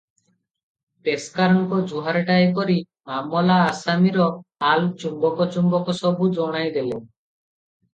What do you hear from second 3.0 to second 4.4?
ମାମଲା ଆସାମୀର